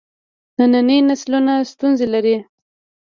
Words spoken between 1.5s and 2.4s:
ستونزې لري.